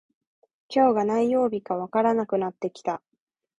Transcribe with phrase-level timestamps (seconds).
[0.67, 3.03] 今日が何曜日かわからなくなってきた